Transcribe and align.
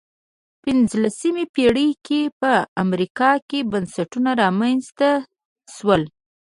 پنځلسمې 0.63 1.45
پېړۍ 1.53 1.89
کې 2.05 2.21
په 2.39 2.51
امریکا 2.83 3.31
کې 3.49 3.59
بنسټونه 3.71 4.29
رامنځته 4.41 5.09
شول. 5.75 6.03